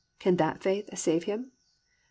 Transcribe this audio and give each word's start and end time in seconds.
Can 0.17 0.37
that 0.37 0.63
faith 0.63 0.89
save 0.97 1.25
him?" 1.25 1.51
(Jas. 1.51 1.51